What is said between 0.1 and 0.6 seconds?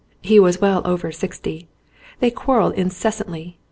He was